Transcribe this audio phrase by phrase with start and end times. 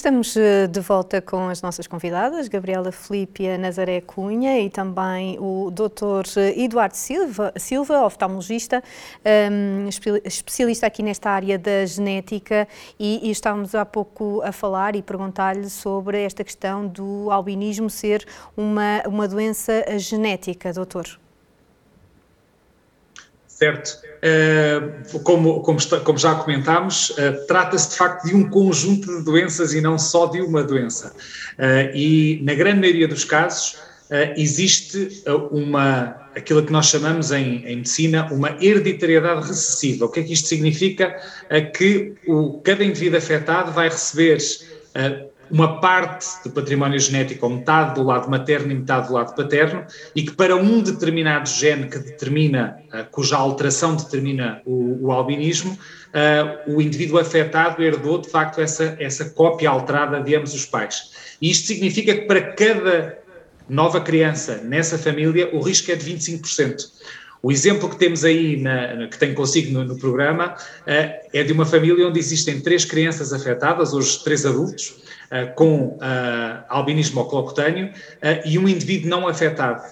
[0.00, 5.70] estamos eh, de volta com as nossas convidadas, Gabriela Filipia Nazaré Cunha e também o
[5.70, 6.24] Dr.
[6.56, 8.82] Eduardo Silva, Silva oftalmologista,
[9.52, 9.86] um,
[10.24, 12.66] especialista aqui nesta área da genética
[12.98, 18.26] e, e estávamos há pouco a falar e perguntar-lhe sobre esta questão do albinismo ser
[18.56, 21.20] uma, uma doença genética, doutor.
[23.60, 24.00] Certo.
[24.24, 29.22] Uh, como, como, está, como, já comentámos, uh, trata-se de facto de um conjunto de
[29.22, 31.12] doenças e não só de uma doença.
[31.58, 33.76] Uh, e na grande maioria dos casos
[34.36, 35.22] existe
[35.52, 40.06] uma, aquilo que nós chamamos em, em, medicina, uma hereditariedade recessiva.
[40.06, 41.14] O que é que isto significa?
[41.76, 44.38] que o, cada indivíduo afetado vai receber
[45.50, 49.84] uma parte do património genético, ou metade do lado materno e metade do lado paterno,
[50.14, 55.72] e que para um determinado gene que determina, uh, cuja alteração determina o, o albinismo,
[55.72, 61.36] uh, o indivíduo afetado herdou de facto essa, essa cópia alterada de ambos os pais.
[61.42, 63.18] E isto significa que para cada
[63.68, 66.76] nova criança nessa família o risco é de 25%.
[67.42, 71.52] O exemplo que temos aí, na, que tenho consigo no, no programa, uh, é de
[71.52, 74.98] uma família onde existem três crianças afetadas, hoje três adultos,
[75.30, 75.98] uh, com uh,
[76.68, 77.92] albinismo oculocutâneo
[78.44, 79.82] e um indivíduo não afetado.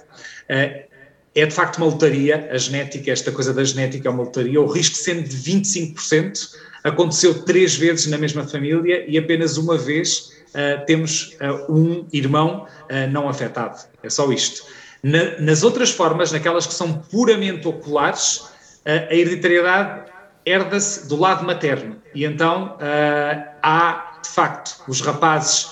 [0.48, 4.66] é de facto uma lotaria, a genética, esta coisa da genética é uma lotaria, o
[4.66, 6.50] risco sendo de 25%,
[6.84, 10.32] aconteceu três vezes na mesma família e apenas uma vez
[10.86, 11.36] temos
[11.69, 12.66] um irmão
[13.10, 13.78] não afetado.
[14.02, 14.64] É só isto.
[15.02, 18.48] Na, nas outras formas, naquelas que são puramente oculares,
[18.84, 20.10] a hereditariedade
[20.44, 21.96] herda-se do lado materno.
[22.14, 22.77] E então
[23.62, 25.69] há, de facto, os rapazes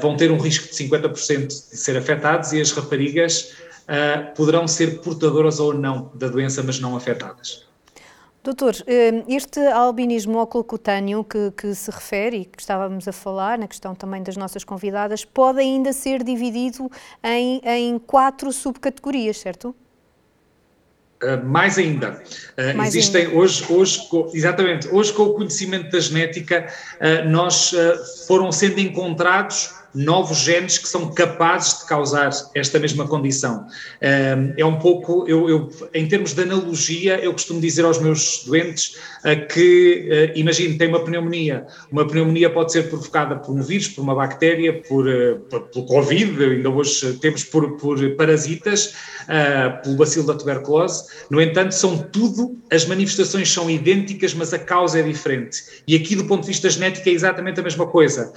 [0.00, 3.52] vão ter um risco de 50% de ser afetados e as raparigas
[4.36, 7.66] poderão ser portadoras ou não da doença, mas não afetadas.
[8.44, 13.66] Doutor, hum, este albinismo oculocutâneo que, que, se refere e que estávamos a falar, na
[13.66, 16.90] questão também das nossas convidadas, pode ainda ser dividido
[17.22, 19.74] em, em quatro subcategorias, certo?
[21.22, 22.22] Uh, mais ainda.
[22.58, 23.38] Uh, mais existem ainda.
[23.38, 26.68] hoje, hoje, exatamente, hoje com o conhecimento da genética,
[27.00, 27.72] uh, nós
[28.26, 33.66] foram sendo encontrados novos genes que são capazes de causar esta mesma condição.
[34.00, 38.96] É um pouco, eu, eu em termos de analogia, eu costumo dizer aos meus doentes
[39.24, 41.66] ah, que, ah, imagine, tem uma pneumonia.
[41.90, 45.86] Uma pneumonia pode ser provocada por um vírus, por uma bactéria, por, ah, por pelo
[45.86, 48.94] Covid, ainda hoje temos por, por parasitas,
[49.82, 51.04] pelo bacilo da tuberculose.
[51.30, 55.62] No entanto, são tudo, as manifestações são idênticas, mas a causa é diferente.
[55.88, 58.32] E aqui, do ponto de vista genético, é exatamente a mesma coisa.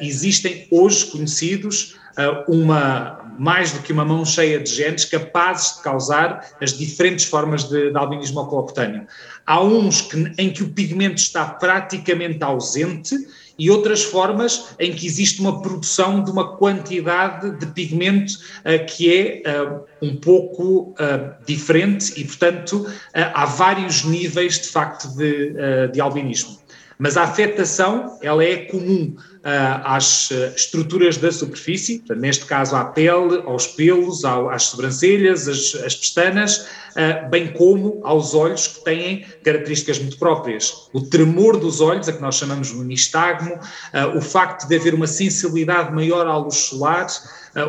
[0.00, 5.76] Existem hoje hoje conhecidos uh, uma, mais do que uma mão cheia de genes capazes
[5.76, 9.06] de causar as diferentes formas de, de albinismo oculocutâneo.
[9.46, 13.16] Há uns que, em que o pigmento está praticamente ausente
[13.56, 19.14] e outras formas em que existe uma produção de uma quantidade de pigmento uh, que
[19.14, 22.84] é uh, um pouco uh, diferente e, portanto,
[23.14, 25.54] há vários níveis de facto de,
[25.92, 26.58] de albinismo.
[26.98, 33.42] Mas a afetação, ela é comum às uh, estruturas da superfície, neste caso à pele,
[33.46, 39.98] aos pelos, às sobrancelhas, as, as pestanas, uh, bem como aos olhos que têm características
[39.98, 40.88] muito próprias.
[40.92, 43.58] O tremor dos olhos, a que nós chamamos de nistagmo,
[44.16, 47.06] o facto de haver uma sensibilidade maior à luz solar,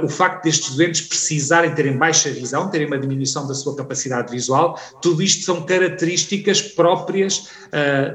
[0.04, 4.80] o facto destes doentes precisarem terem baixa visão, terem uma diminuição da sua capacidade visual,
[5.02, 7.48] tudo isto são características próprias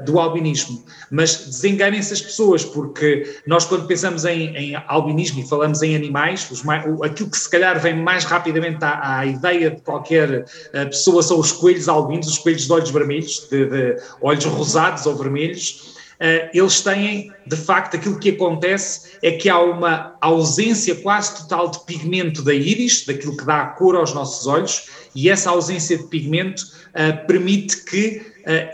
[0.05, 0.85] do albinismo.
[1.09, 6.49] Mas desenganem-se as pessoas, porque nós, quando pensamos em, em albinismo e falamos em animais,
[6.65, 11.23] mais, aquilo que se calhar vem mais rapidamente à, à ideia de qualquer uh, pessoa
[11.23, 15.95] são os coelhos albinos, os coelhos de olhos vermelhos, de, de olhos rosados ou vermelhos.
[16.19, 21.71] Uh, eles têm, de facto, aquilo que acontece é que há uma ausência quase total
[21.71, 25.97] de pigmento da íris, daquilo que dá a cor aos nossos olhos, e essa ausência
[25.97, 28.21] de pigmento uh, permite que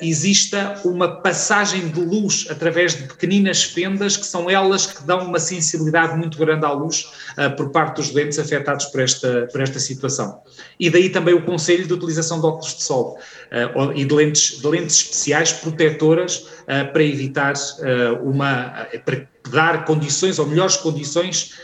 [0.02, 5.40] exista uma passagem de luz através de pequeninas fendas, que são elas que dão uma
[5.40, 9.80] sensibilidade muito grande à luz uh, por parte dos doentes afetados por esta, por esta
[9.80, 10.42] situação.
[10.80, 13.18] E daí também o conselho de utilização de óculos de sol
[13.52, 16.48] uh, e de lentes, de lentes especiais protetoras
[16.94, 17.54] para evitar
[18.24, 18.88] uma.
[19.04, 21.60] Para dar condições ou melhores condições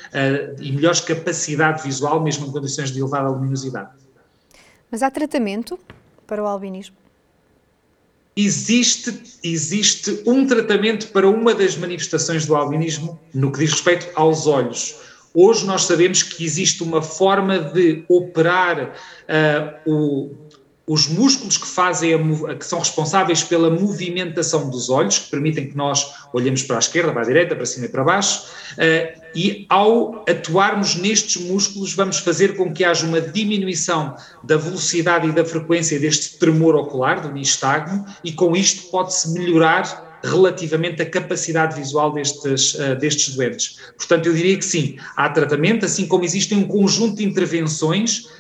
[0.60, 3.92] e melhores capacidade visual, mesmo em condições de elevada luminosidade.
[4.92, 5.80] Mas há tratamento
[6.28, 6.99] para o albinismo?
[8.46, 9.14] Existe,
[9.44, 14.96] existe um tratamento para uma das manifestações do albinismo no que diz respeito aos olhos.
[15.34, 20.32] Hoje nós sabemos que existe uma forma de operar uh, o,
[20.90, 25.78] os músculos que fazem a, que são responsáveis pela movimentação dos olhos, que permitem que
[25.78, 29.68] nós olhemos para a esquerda, para a direita, para cima e para baixo, uh, e
[29.70, 35.46] ao atuarmos nestes músculos vamos fazer com que haja uma diminuição da velocidade e da
[35.46, 42.12] frequência deste tremor ocular, do nistagmo, e com isto pode-se melhorar relativamente à capacidade visual
[42.12, 43.78] destes, uh, destes doentes.
[43.96, 48.39] Portanto, eu diria que sim, há tratamento, assim como existem um conjunto de intervenções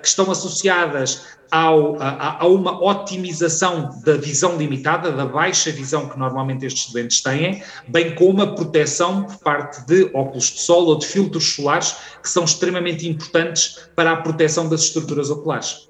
[0.00, 6.18] que estão associadas ao, a, a, uma otimização da visão limitada, da baixa visão que
[6.18, 10.98] normalmente estes doentes têm, bem como a proteção por parte de óculos de sol ou
[10.98, 15.89] de filtros solares, que são extremamente importantes para a proteção das estruturas oculares.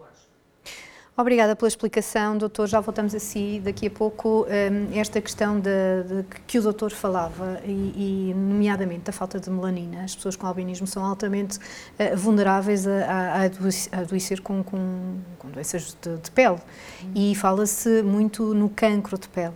[1.16, 2.66] Obrigada pela explicação, doutor.
[2.66, 4.46] Já voltamos a si daqui a pouco.
[4.46, 5.70] Um, esta questão de,
[6.06, 10.04] de, que o doutor falava, e, e, nomeadamente da falta de melanina.
[10.04, 15.50] As pessoas com albinismo são altamente uh, vulneráveis a, a, a adoecer com, com, com
[15.50, 16.58] doenças de, de pele.
[17.14, 19.54] E fala-se muito no cancro de pele.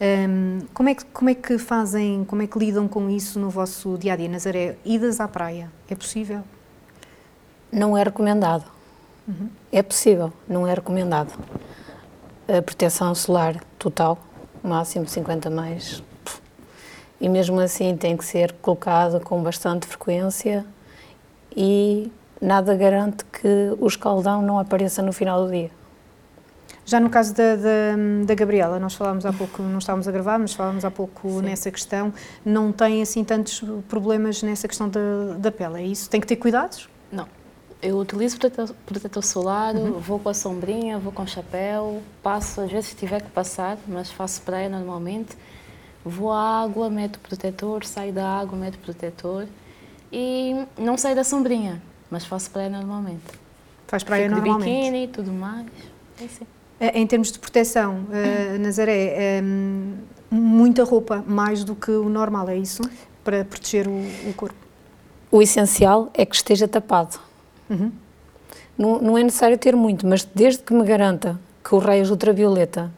[0.00, 3.50] Um, como, é que, como é que fazem, como é que lidam com isso no
[3.50, 4.76] vosso dia a dia, Nazaré?
[4.84, 6.42] Idas à praia, é possível?
[7.72, 8.79] Não é recomendado
[9.26, 9.48] Uhum.
[9.72, 11.32] É possível, não é recomendado.
[12.48, 14.18] A proteção solar total,
[14.62, 16.02] máximo 50 mais.
[17.20, 20.64] E mesmo assim tem que ser colocado com bastante frequência
[21.54, 25.70] e nada garante que o escaldão não apareça no final do dia.
[26.90, 30.40] Já no caso da, da, da, Gabriela, nós falámos há pouco, não estávamos a gravar,
[30.40, 31.42] mas falámos há pouco Sim.
[31.42, 32.12] nessa questão,
[32.44, 35.00] não tem assim tantos problemas nessa questão da,
[35.38, 36.10] da pele, é isso?
[36.10, 36.88] Tem que ter cuidados?
[37.82, 39.92] Eu utilizo protetor, protetor solar, uhum.
[39.92, 44.42] vou com a sombrinha, vou com chapéu, passo, às vezes tiver que passar, mas faço
[44.42, 45.36] praia normalmente.
[46.04, 49.46] Vou à água, meto protetor, saio da água, meto protetor
[50.12, 51.80] e não saio da sombrinha,
[52.10, 53.24] mas faço praia normalmente.
[53.86, 54.68] Faz praia Fico normalmente?
[54.68, 55.66] De biquíni e tudo mais.
[56.20, 56.46] É assim.
[56.80, 59.94] Em termos de proteção, uh, Nazaré, um,
[60.30, 62.82] muita roupa, mais do que o normal, é isso?
[63.24, 64.56] Para proteger o, o corpo?
[65.30, 67.29] O essencial é que esteja tapado
[67.70, 67.92] Uhum.
[68.76, 72.90] Não, não, é necessário ter muito, mas desde que me garanta que os raios ultravioleta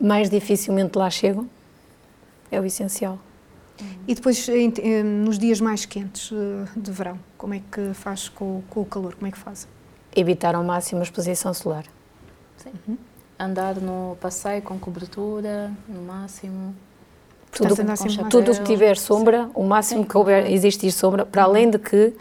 [0.00, 1.48] mais dificilmente lá chegam,
[2.50, 3.18] é o essencial.
[4.06, 4.46] E depois,
[5.04, 9.14] nos dias mais quentes eh, de verão, como é que faz com, com o calor?
[9.14, 9.66] Como é que faz?
[10.14, 11.84] Evitar ao máximo a exposição solar.
[12.56, 12.70] Sim.
[12.86, 12.96] Uhum.
[13.38, 16.74] Andar no passeio com cobertura, no máximo.
[17.50, 19.50] Tudo, tudo que tiver sombra, Sim.
[19.54, 20.08] o máximo Sim.
[20.08, 22.12] que houver existir sombra, para além de que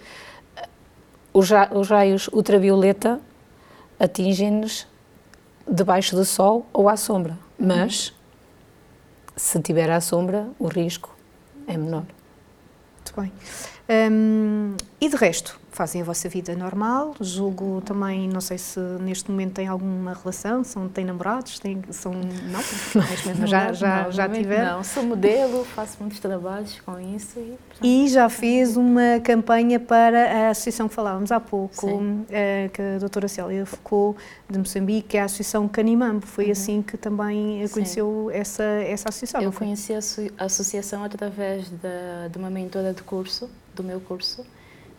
[1.34, 3.20] os, os raios ultravioleta
[4.00, 4.88] atingem-nos
[5.68, 8.14] debaixo do sol ou à sombra, mas
[9.36, 11.16] se tiver à sombra, o risco
[11.68, 12.06] é menor.
[12.98, 13.32] Muito bem.
[14.12, 19.30] Um, e de resto, fazem a vossa vida normal, julgo também, não sei se neste
[19.30, 22.62] momento tem alguma relação, são, têm namorados, têm, são, não,
[23.40, 24.78] não já, já, já tiveram?
[24.78, 27.40] Não, sou modelo, faço muitos trabalhos com isso.
[27.82, 32.24] E, e já fez uma campanha para a associação que falávamos há pouco, uh,
[32.72, 36.52] que a doutora Célia Foucault, de Moçambique, que é a Associação Canimambo, foi uhum.
[36.52, 39.42] assim que também conheceu essa, essa associação?
[39.42, 44.46] Eu conheci a associação através de, de uma mentora de curso, do meu curso,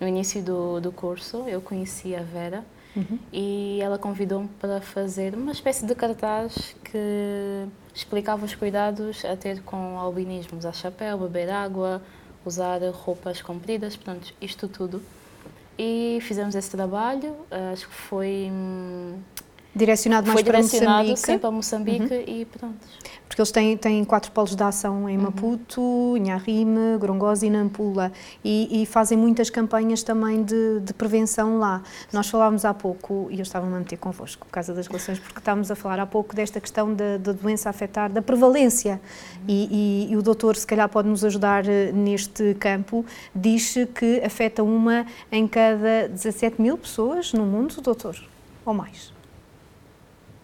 [0.01, 2.65] no início do, do curso, eu conheci a Vera
[2.97, 3.19] uhum.
[3.33, 9.63] e ela convidou-me para fazer uma espécie de cartaz que explicava os cuidados a ter
[9.63, 12.03] com albinismo, usar chapéu, beber água,
[12.45, 15.03] usar roupas compridas, portanto, isto tudo.
[15.79, 17.35] E fizemos esse trabalho,
[17.73, 19.19] acho que foi hum,
[19.75, 21.27] Direcionado mais Foi para direcionado, Moçambique.
[21.27, 22.25] sim, para Moçambique uhum.
[22.27, 22.87] e pronto.
[23.27, 25.25] Porque eles têm, têm quatro polos de ação em uhum.
[25.25, 26.17] Maputo, uhum.
[26.17, 28.13] Inharime, Grongosa e Nampula
[28.45, 31.83] e, e, fazem muitas campanhas também de, de prevenção lá.
[32.13, 35.41] Nós falávamos há pouco, e eu estava a manter convosco por causa das relações, porque
[35.41, 39.01] estávamos a falar há pouco desta questão da, da doença afetar, da prevalência
[39.39, 39.45] uhum.
[39.49, 43.05] e, e, e, o doutor se calhar pode nos ajudar eh, neste campo,
[43.35, 48.17] diz que afeta uma em cada 17 mil pessoas no mundo, doutor,
[48.65, 49.14] ou mais?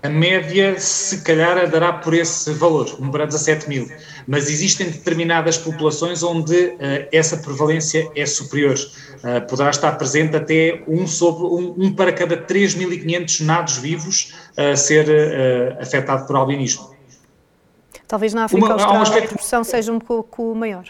[0.03, 3.91] A média se calhar andará por esse valor, 1 para 17 mil,
[4.27, 6.79] mas existem determinadas populações onde uh,
[7.13, 8.77] essa prevalência é superior.
[8.77, 14.73] Uh, poderá estar presente até um, sobre, um, um para cada 3.500 nados vivos a
[14.73, 16.95] uh, ser uh, afetado por albinismo.
[18.09, 20.85] Talvez na África Uma, Austral a proporção seja um pouco maior.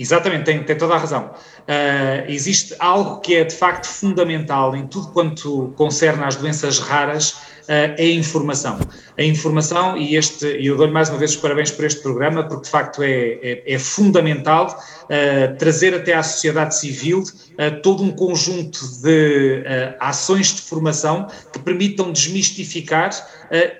[0.00, 1.26] Exatamente, tem, tem, toda a razão.
[1.26, 7.36] Uh, existe algo que é de facto fundamental em tudo quanto concerne às doenças raras,
[7.70, 8.80] é a informação.
[9.16, 12.64] A informação, e este, eu dou-lhe mais uma vez os parabéns por este programa, porque
[12.64, 18.10] de facto é, é, é fundamental uh, trazer até à sociedade civil uh, todo um
[18.10, 23.10] conjunto de uh, ações de formação que permitam desmistificar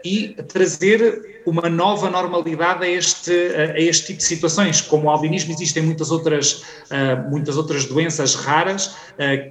[0.05, 4.81] e trazer uma nova normalidade a este, a este tipo de situações.
[4.81, 6.65] Como o albinismo, existem muitas outras,
[7.29, 8.97] muitas outras doenças raras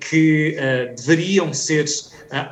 [0.09, 0.55] que
[0.95, 1.85] deveriam ser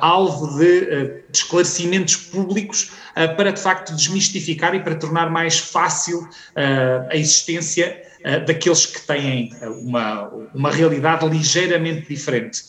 [0.00, 2.92] alvo de esclarecimentos públicos
[3.36, 6.28] para, de facto, desmistificar e para tornar mais fácil
[7.10, 8.02] a existência
[8.46, 9.50] daqueles que têm
[9.82, 12.62] uma, uma realidade ligeiramente diferente.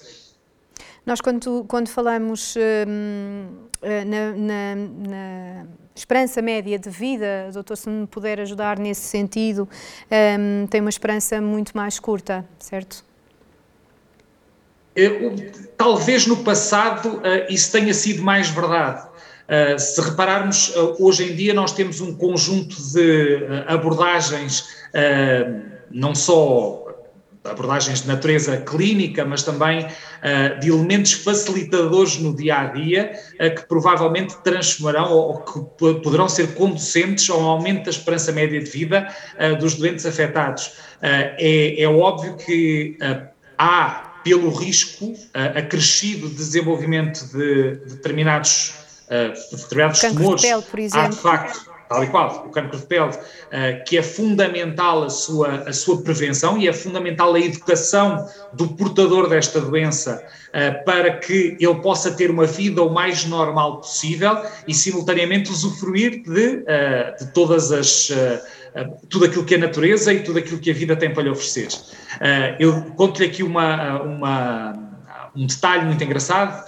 [1.05, 2.55] Nós, quando, quando falamos
[2.87, 5.65] hum, na, na, na,
[5.99, 9.67] esperança média de vida, doutor, se me puder ajudar nesse sentido,
[10.11, 13.03] hum, tem uma esperança muito mais curta, certo?
[15.77, 19.07] Talvez no passado isso tenha sido mais verdade.
[19.77, 24.67] se repararmos, hoje em dia nós temos um conjunto de abordagens,
[25.89, 26.88] não só
[27.43, 33.55] abordagens de natureza clínica, mas também uh, de elementos facilitadores no dia a dia, uh,
[33.55, 38.69] que provavelmente transformarão ou, ou, que poderão ser conducentes ao aumento da esperança média de
[38.69, 40.71] vida uh, dos doentes afetados.
[41.01, 42.97] É, é, óbvio que
[43.57, 45.13] há, pelo risco
[45.55, 48.73] acrescido de desenvolvimento de, de determinados,
[49.49, 51.05] determinados tumores, de pele, por exemplo.
[51.05, 55.09] há de facto tal e qual, o cancro de pele, uh, que é fundamental a
[55.09, 61.17] sua, a sua prevenção e é fundamental a educação do portador desta doença uh, para
[61.17, 67.17] que ele possa ter uma vida o mais normal possível e simultaneamente usufruir de, uh,
[67.19, 68.09] de todas as
[69.09, 71.69] tudo aquilo que é natureza e tudo aquilo que a vida tem para lhe oferecer.
[72.59, 74.73] eu conto-lhe aqui uma, uma,
[75.35, 76.63] um detalhe muito engraçado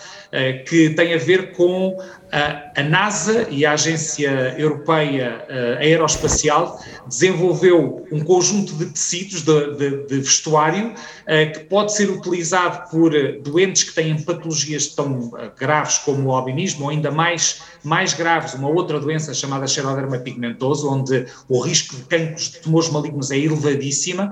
[0.67, 1.95] que tem a ver com
[2.31, 10.07] a NASA e a Agência Europeia eh, Aeroespacial desenvolveu um conjunto de tecidos de, de,
[10.07, 10.93] de vestuário
[11.27, 13.11] eh, que pode ser utilizado por
[13.41, 18.53] doentes que têm patologias tão eh, graves como o albinismo, ou ainda mais, mais graves,
[18.53, 23.37] uma outra doença chamada xeroderma pigmentoso, onde o risco de cancros de tumores malignos é
[23.37, 24.31] elevadíssima,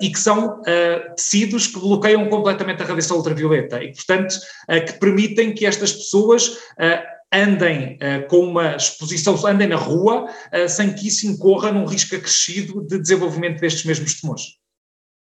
[0.00, 0.62] e que são
[1.14, 4.36] tecidos que bloqueiam completamente a radiação ultravioleta e, portanto,
[4.86, 6.56] que permitem que estas pessoas
[7.32, 12.14] andem uh, com uma exposição, andem na rua, uh, sem que isso incorra num risco
[12.16, 14.60] acrescido de desenvolvimento destes mesmos tumores.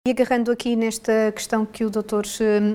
[0.06, 2.24] E agarrando aqui nesta questão que o Dr.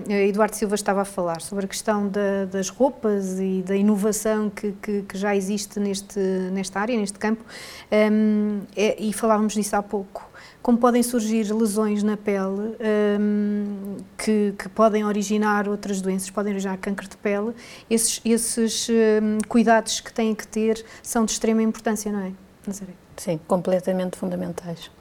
[0.09, 4.49] Eh, Eduardo Silva estava a falar, sobre a questão da, das roupas e da inovação
[4.49, 7.45] que, que, que, já existe neste, nesta área, neste campo,
[7.89, 10.29] um, é, e falávamos disso há pouco,
[10.61, 12.75] como podem surgir lesões na pele
[13.19, 17.53] um, que, que, podem originar outras doenças, podem originar câncer de pele,
[17.89, 22.31] esses, esses um, cuidados que têm que ter são de extrema importância, não é,
[22.65, 22.93] Nazaré?
[23.17, 24.91] Sim, completamente fundamentais.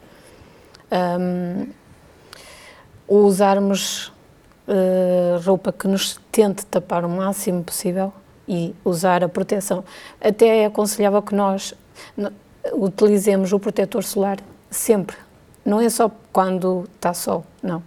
[0.91, 1.67] Um,
[3.07, 4.13] usarmos
[4.67, 8.13] uh, roupa que nos tente tapar o máximo possível
[8.49, 9.85] e usar a proteção.
[10.21, 11.75] Até é aconselhável que nós
[12.73, 14.39] utilizemos o protetor solar
[14.71, 15.17] sempre
[15.65, 17.83] não é só quando está sol, não.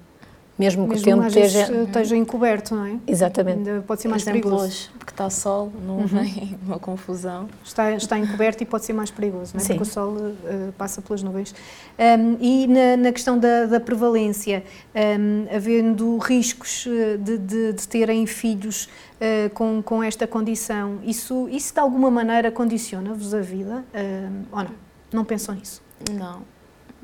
[0.58, 1.84] Mesmo que Mesmo o tempo esteja...
[1.84, 2.98] esteja encoberto, não é?
[3.08, 3.58] Exatamente.
[3.70, 4.66] Ainda pode ser mais Exemplo perigoso.
[4.66, 6.58] hoje, porque está sol, nuvem, uhum.
[6.68, 7.50] uma confusão.
[7.64, 9.64] Está, está encoberto e pode ser mais perigoso, não é?
[9.64, 9.74] Sim.
[9.74, 11.56] Porque o sol uh, passa pelas nuvens.
[11.98, 14.64] Um, e na, na, questão da, da prevalência,
[14.96, 21.50] um, havendo riscos eh, de, de, de terem filhos uh, com, com esta condição, isso,
[21.50, 23.84] isso de alguma maneira condiciona-vos a vida?
[23.92, 24.72] Uh, ou não?
[25.12, 25.82] Não pensam nisso?
[26.12, 26.53] Não.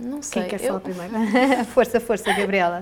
[0.02, 0.44] Não sei.
[0.44, 0.68] Quem quer eu...
[0.68, 1.14] falar primeiro?
[1.74, 2.82] força, força, Gabriela.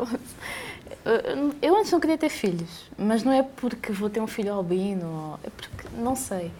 [1.61, 5.39] Eu antes não queria ter filhos, mas não é porque vou ter um filho albino,
[5.43, 6.51] é porque não sei.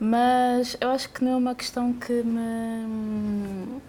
[0.00, 3.80] Mas eu acho que não é uma questão que me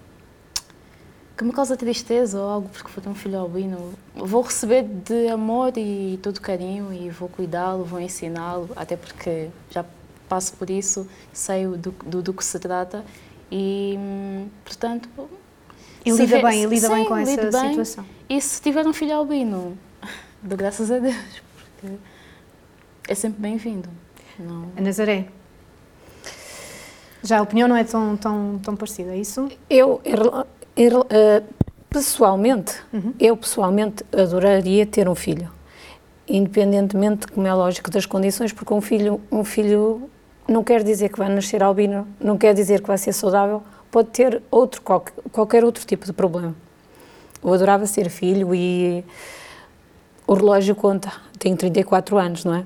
[1.35, 3.93] que me causa tristeza ou algo porque vou ter um filho albino.
[4.13, 9.83] Vou receber de amor e todo carinho e vou cuidá-lo, vou ensiná-lo, até porque já
[10.29, 13.03] passo por isso, sei do, do, do que se trata
[13.51, 13.97] e,
[14.63, 15.09] portanto,
[16.05, 17.69] e se lida bem, e lida sim, bem com essa bem.
[17.69, 18.05] situação.
[18.29, 19.77] E se tiver um filho albino,
[20.43, 21.15] de graças a Deus,
[21.81, 21.95] porque
[23.07, 23.89] é sempre bem-vindo.
[24.37, 24.69] Não...
[24.77, 25.27] A Nazaré.
[27.23, 29.49] Já a opinião não é tão, tão, tão parecida, é isso?
[29.67, 31.55] Eu, uh,
[31.89, 33.13] pessoalmente, uhum.
[33.19, 35.49] eu pessoalmente adoraria ter um filho.
[36.27, 40.09] Independentemente, como é lógico, das condições, porque um filho, um filho
[40.47, 43.63] não quer dizer que vai nascer albino, não quer dizer que vai ser saudável,
[43.95, 46.53] pode ter outro, qualquer, outro tipo de problema.
[47.41, 49.05] Eu adorava ser filho e
[50.27, 52.65] o relógio conta, tenho 34 anos, não é?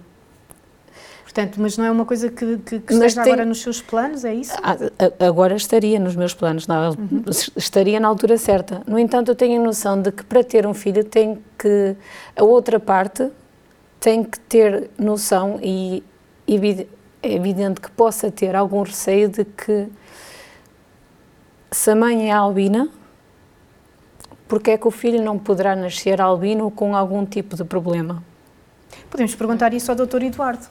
[1.21, 3.31] Portanto, mas não é uma coisa que, que, que esteja tem...
[3.31, 4.55] agora nos seus planos, é isso?
[4.63, 4.75] Ah,
[5.24, 7.24] agora estaria nos meus planos, não, uhum.
[7.55, 8.81] estaria na altura certa.
[8.88, 11.95] No entanto, eu tenho a noção de que para ter um filho tem que,
[12.36, 13.29] a outra parte
[14.00, 16.03] tem que ter noção e
[17.21, 19.88] é evidente que possa ter algum receio de que
[21.72, 22.90] se a mãe é albina,
[24.48, 28.24] porque é que o filho não poderá nascer albino com algum tipo de problema?
[29.10, 30.24] Podemos perguntar isso ao Dr.
[30.24, 30.66] Eduardo.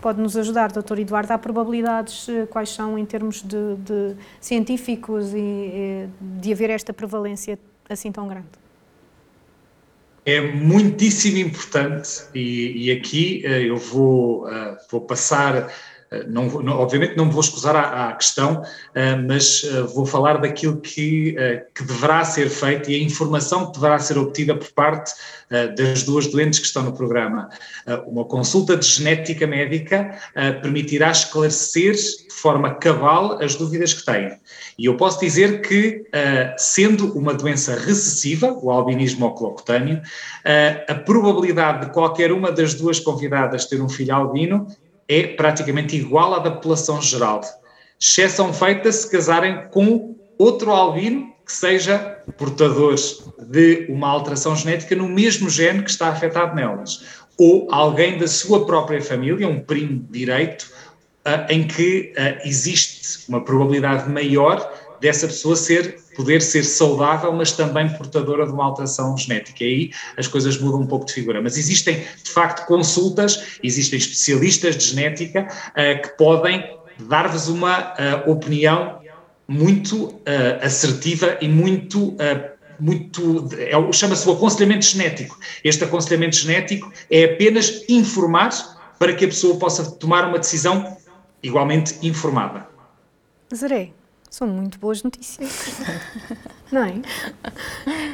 [0.00, 0.98] Pode nos ajudar, Dr.
[0.98, 6.68] Eduardo, há probabilidades eh, quais são em termos de, de científicos e eh, de haver
[6.68, 7.58] esta prevalência
[7.88, 8.46] assim tão grande?
[10.26, 14.46] É muitíssimo importante e, e aqui uh, eu vou,
[14.90, 15.68] vou passar eh,
[16.28, 20.38] não, não, obviamente não me vou escusar à, à questão, uh, mas uh, vou falar
[20.38, 24.70] daquilo que, uh, que deverá ser feito e a informação que deverá ser obtida por
[24.72, 25.12] parte
[25.76, 27.48] das duas doentes que estão no programa.
[28.06, 30.18] uma consulta de genética médica
[30.62, 34.32] permitirá esclarecer de forma cabal as dúvidas que têm.
[34.76, 36.02] E eu posso dizer que,
[36.56, 40.00] sendo uma doença recessiva, o albinismo oclocutâneo,
[40.88, 44.66] a probabilidade de qualquer uma das duas convidadas ter um filho albino
[45.08, 47.42] é praticamente igual à da população geral,
[48.00, 51.98] exceção feita se casarem com outro albino que seja
[52.38, 52.94] portador
[53.38, 57.04] de uma alteração genética no mesmo gene que está afetado nelas,
[57.38, 60.70] ou alguém da sua própria família, um primo direito,
[61.26, 67.52] uh, em que uh, existe uma probabilidade maior dessa pessoa ser, poder ser saudável, mas
[67.52, 69.64] também portadora de uma alteração genética.
[69.64, 71.40] E aí as coisas mudam um pouco de figura.
[71.42, 78.30] Mas existem, de facto, consultas, existem especialistas de genética uh, que podem dar-vos uma uh,
[78.30, 79.00] opinião
[79.46, 80.20] muito uh,
[80.62, 82.16] assertiva e muito
[82.78, 85.38] muito, é, chama-se o aconselhamento genético.
[85.62, 88.50] Este aconselhamento genético é apenas informar
[88.98, 90.96] para que a pessoa possa tomar uma decisão
[91.42, 92.66] igualmente informada.
[93.54, 93.92] Zerei.
[94.34, 95.78] São muito boas notícias.
[96.72, 96.94] não é?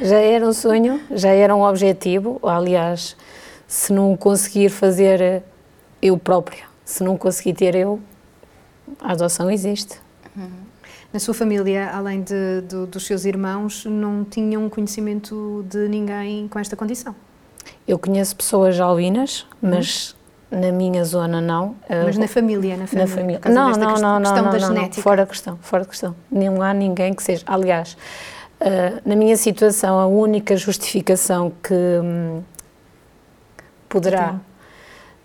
[0.03, 2.39] Já era um sonho, já era um objetivo.
[2.43, 3.17] Aliás,
[3.67, 5.41] se não conseguir fazer
[5.99, 7.99] eu própria, se não conseguir ter eu,
[8.99, 9.99] a adoção existe.
[11.11, 16.59] Na sua família, além de, de, dos seus irmãos, não tinham conhecimento de ninguém com
[16.59, 17.15] esta condição?
[17.87, 20.15] Eu conheço pessoas albinas, mas
[20.51, 21.75] na minha zona não.
[21.89, 23.07] Mas na família, na família.
[23.07, 23.41] Na família.
[23.45, 25.01] Não, não, não, não, questão não, da genética.
[25.01, 26.15] fora questão, fora questão.
[26.29, 27.43] Não há ninguém que seja.
[27.47, 27.95] Aliás,
[28.59, 32.41] uh, na minha situação, a única justificação que hum,
[33.87, 34.35] poderá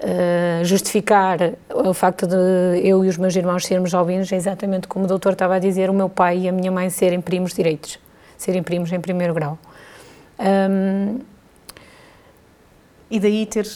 [0.00, 1.38] uh, justificar
[1.74, 5.32] o facto de eu e os meus irmãos sermos albinos é exatamente como o doutor
[5.32, 7.98] estava a dizer, o meu pai e a minha mãe serem primos direitos,
[8.38, 9.58] serem primos em primeiro grau.
[10.38, 11.18] Um,
[13.10, 13.66] e daí ter,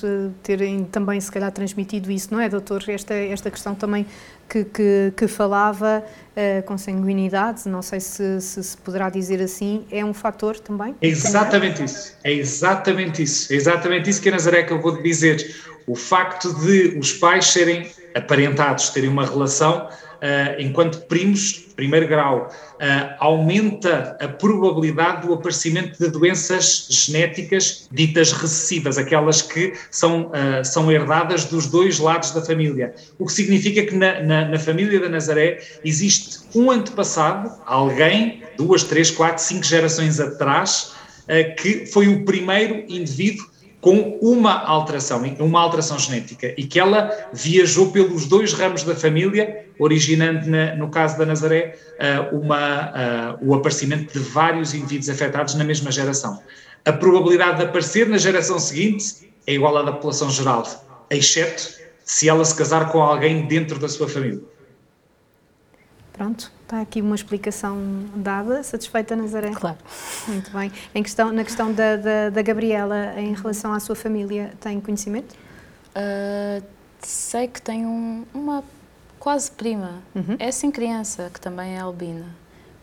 [0.42, 2.82] terem também, se calhar, transmitido isso, não é, doutor?
[2.88, 4.04] Esta, esta questão também
[4.48, 9.86] que, que, que falava, uh, com sanguinidade, não sei se, se, se, poderá dizer assim,
[9.90, 10.96] é um fator também?
[11.00, 15.54] É exatamente isso, é exatamente isso, é exatamente isso que a Nazaré eu vou dizer.
[15.86, 19.88] O facto de os pais serem aparentados, terem uma relação
[20.20, 28.32] uh, enquanto primos, primeiro grau, uh, aumenta a probabilidade do aparecimento de doenças genéticas ditas
[28.32, 32.94] recessivas, aquelas que são, uh, são herdadas dos dois lados da família.
[33.18, 38.84] O que significa que na, na, na família da Nazaré existe um antepassado, alguém, duas,
[38.84, 40.92] três, quatro, cinco gerações atrás,
[41.58, 43.49] que foi o primeiro indivíduo
[43.80, 49.66] com uma alteração, uma alteração genética, e que ela viajou pelos dois ramos da família,
[49.78, 55.54] originando, na, no caso da Nazaré, uh, uma, uh, o aparecimento de vários indivíduos afetados
[55.54, 56.38] na mesma geração.
[56.84, 60.64] A probabilidade de aparecer na geração seguinte é igual à da população geral,
[61.10, 64.40] exceto se ela se casar com alguém dentro da sua família.
[66.20, 67.78] Pronto, está aqui uma explicação
[68.14, 68.62] dada.
[68.62, 69.52] Satisfeita, Nazaré?
[69.52, 69.78] Claro.
[70.28, 70.70] Muito bem.
[70.94, 75.34] Em questão, na questão da, da, da Gabriela, em relação à sua família, tem conhecimento?
[75.96, 76.62] Uh,
[77.00, 78.62] sei que tem um, uma
[79.18, 80.02] quase prima.
[80.14, 80.36] Uhum.
[80.38, 82.26] É sem criança, que também é albina.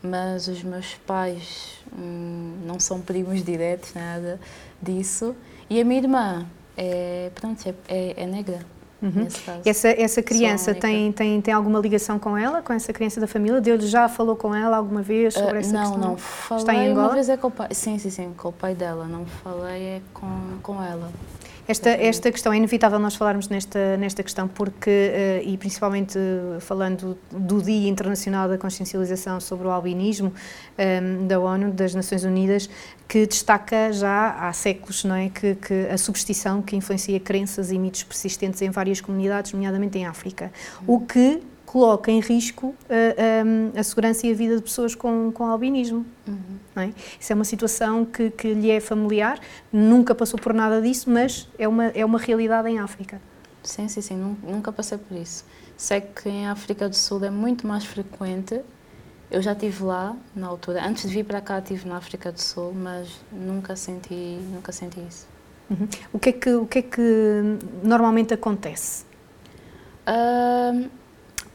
[0.01, 4.39] Mas os meus pais hum, não são primos diretos, nada
[4.81, 5.35] disso.
[5.69, 8.65] E a minha irmã, é, pronto, é, é, é negra.
[9.01, 9.27] Uhum.
[9.63, 13.61] Essa, essa criança tem, tem, tem alguma ligação com ela, com essa criança da família?
[13.61, 15.99] Deus já falou com ela alguma vez sobre uh, essa não, questão?
[15.99, 16.17] Não, não.
[16.17, 17.07] Falei Está em Angola?
[17.07, 17.67] uma vez é com o pai.
[17.71, 19.05] Sim, sim, sim, com o pai dela.
[19.05, 20.27] Não falei é com,
[20.63, 21.11] com ela.
[21.67, 26.61] Esta, esta questão, é inevitável nós falarmos nesta, nesta questão, porque, uh, e principalmente uh,
[26.61, 30.33] falando do Dia Internacional da Consciencialização sobre o Albinismo,
[30.77, 32.69] ehm, da ONU, das Nações Unidas,
[33.07, 37.79] que destaca já há séculos não é, que, que, a superstição que influencia crenças e
[37.79, 40.51] mitos persistentes em várias comunidades, nomeadamente em África.
[40.85, 43.43] O que coloca em risco a, eh,
[43.75, 46.05] a, a, segurança e a vida de pessoas com, com albinismo.
[46.27, 46.81] Uhum.
[46.81, 46.91] É?
[47.19, 49.39] Isso é uma situação que, que lhe é familiar,
[49.71, 53.21] nunca passou por nada disso, mas é uma, é uma realidade em África.
[53.63, 55.43] Sim, sim, sim, nunca passei por isso.
[55.75, 58.61] Sei que em África do Sul é muito mais frequente.
[59.29, 62.39] Eu já estive lá na altura, antes de vir para cá estive na África do
[62.39, 65.27] Sul, mas nunca senti, nunca senti isso.
[65.69, 65.87] Uhum.
[66.13, 67.01] O, que é que, o que é que
[67.83, 69.05] normalmente acontece?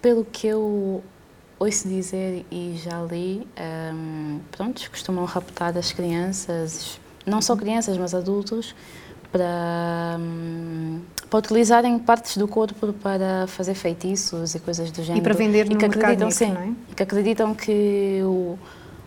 [0.02, 1.02] Pelo que eu
[1.58, 3.46] ouço dizer e já li,
[3.94, 8.74] um, pronto, costumam raptar as crianças, não só crianças, mas adultos,
[9.32, 10.18] para,
[11.30, 15.18] para utilizarem partes do corpo para fazer feitiços e coisas do género.
[15.18, 16.72] E para vender no e que acreditam, sim, não é?
[16.94, 18.58] Que acreditam que o,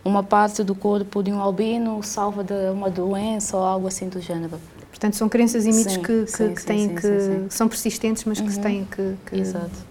[0.03, 4.19] uma parte do corpo de um albino salva de uma doença ou algo assim do
[4.19, 4.59] género.
[4.95, 8.23] Portanto, são crenças e mitos sim, que, que, sim, que, têm sim, que são persistentes,
[8.23, 8.47] mas uhum.
[8.47, 9.15] que têm que,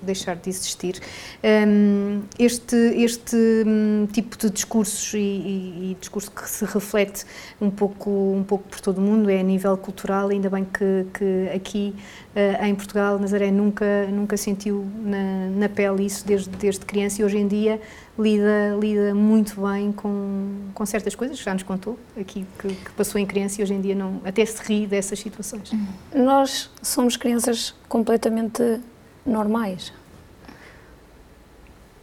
[0.00, 0.98] deixar de existir.
[1.44, 3.36] Um, este este
[3.66, 7.26] um, tipo de discursos e, e, e, discurso que se reflete
[7.60, 10.28] um pouco um pouco por todo o mundo é a nível cultural.
[10.30, 11.94] Ainda bem que, que aqui
[12.34, 17.24] uh, em Portugal Nazaré nunca nunca sentiu na, na pele isso desde desde criança e
[17.26, 17.78] hoje em dia
[18.18, 23.20] lida, lida muito bem com, com certas coisas, já nos contou aqui que, que, passou
[23.20, 25.72] em criança e hoje em dia não, até se ri dessas situações.
[26.14, 28.80] Nós somos crianças completamente
[29.26, 29.92] normais.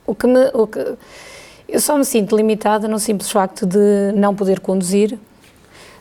[0.06, 0.98] O que me, o que,
[1.68, 5.18] eu só me sinto limitada no simples facto de não poder conduzir,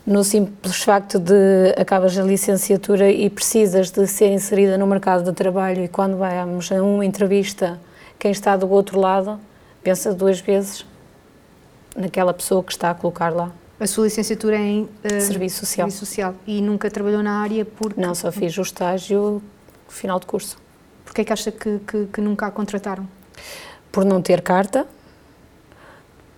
[0.04, 5.32] no simples facto de acabas a licenciatura e precisas de ser inserida no mercado de
[5.32, 7.78] trabalho e quando vamos a uma entrevista,
[8.18, 9.38] quem está do outro lado
[9.82, 10.86] pensa duas vezes
[11.96, 13.52] naquela pessoa que está a colocar lá.
[13.78, 14.88] A sua licenciatura é em uh,
[15.20, 15.90] Serviço Social.
[15.90, 18.00] Serviço Social e nunca trabalhou na área porque...
[18.00, 19.42] Não, só fiz o estágio
[19.88, 20.58] final de curso.
[21.04, 23.08] Porquê é que acha que, que, que nunca a contrataram?
[23.90, 24.86] Por não ter carta,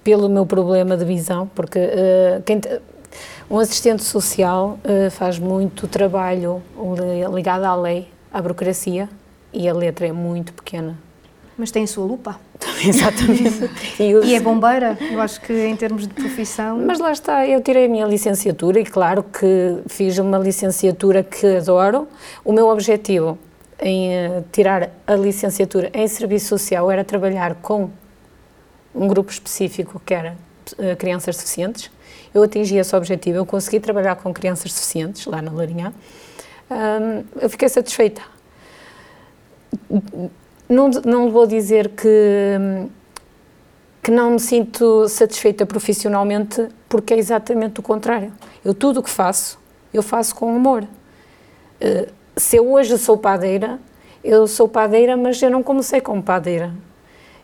[0.05, 2.61] pelo meu problema de visão, porque uh, quem,
[3.50, 6.62] um assistente social uh, faz muito trabalho
[7.35, 9.09] ligado à lei, à burocracia,
[9.52, 10.98] e a letra é muito pequena.
[11.59, 12.40] Mas tem a sua lupa.
[12.85, 13.70] Exatamente.
[13.98, 16.79] e, e, é bombeira, eu acho que em termos de profissão.
[16.79, 21.46] Mas lá está, eu tirei a minha licenciatura e claro que fiz uma licenciatura que
[21.57, 22.09] adoro.
[22.44, 23.38] O meu objetivo
[23.81, 27.90] em eh, tirar a licenciatura em serviço social era trabalhar com
[28.94, 30.37] um grupo específico que era
[30.79, 31.90] uh, crianças deficientes.
[32.33, 35.92] Eu atingi esse objetivo, eu consegui trabalhar com crianças deficientes lá na Larinha.
[36.70, 38.22] Um, eu fiquei satisfeita
[40.72, 42.08] não, não vou dizer que,
[44.02, 48.32] que não me sinto satisfeita profissionalmente, porque é exatamente o contrário.
[48.64, 49.58] Eu tudo o que faço,
[49.92, 50.82] eu faço com amor.
[50.82, 53.78] Uh, se eu hoje sou padeira,
[54.24, 56.72] eu sou padeira, mas eu não comecei como padeira.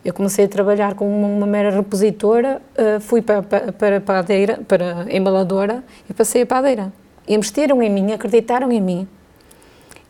[0.04, 5.06] Eu comecei a trabalhar como uma mera repositora, uh, fui para, para, para padeira, para
[5.14, 6.92] embaladora e passei a padeira.
[7.26, 9.08] Investiram em mim, acreditaram em mim.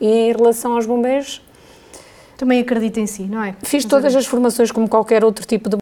[0.00, 1.42] E em relação aos bombeiros,
[2.38, 3.55] também acredita em si, não é?
[3.64, 5.77] Fiz todas as formações como qualquer outro tipo de